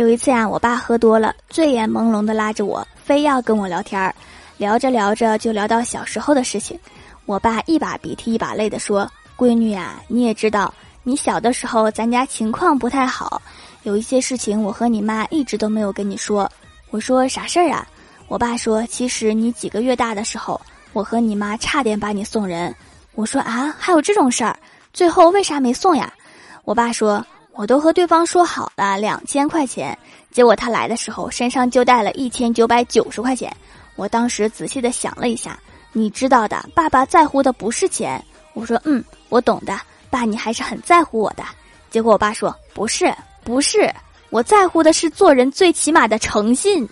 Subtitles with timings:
[0.00, 4.14] 有一次呀，我爸喝多了，醉眼朦胧的拉着我，非要跟我聊天儿。
[4.56, 6.80] 聊着聊着就聊到小时候的事情，
[7.26, 13.42] 我爸一把鼻涕一把泪的说：“闺女呀，你也知道，你小的时候咱家情况不太好，
[13.82, 16.50] 有一些事情我和你妈一直都没有跟你说。”
[16.88, 17.86] 我说：“啥事儿啊？”
[18.26, 20.58] 我爸说：“其实你几个月大的时候，
[20.94, 22.74] 我和你妈差点把你送人。”
[23.16, 24.58] 我说：“啊，还有这种事儿？
[24.94, 26.10] 最后为啥没送呀？”
[26.64, 27.22] 我爸说
[27.52, 29.96] ：“我都和对方说好了两千块钱，
[30.30, 33.54] 结果他来的时候身上就带了一千九百九十块钱。”
[33.96, 35.58] 我当时仔细的想了一下，
[35.92, 38.24] 你知道的，爸爸在乎的不是钱。
[38.54, 41.44] 我说，嗯，我懂的，爸，你还是很在乎我的。
[41.90, 43.12] 结果我爸说，不是，
[43.44, 43.92] 不是，
[44.30, 46.88] 我在乎的是做人最起码的诚信。